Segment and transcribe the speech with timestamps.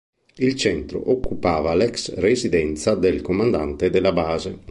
[0.37, 4.57] Il Centro occupava l'ex residenza del comandante della base.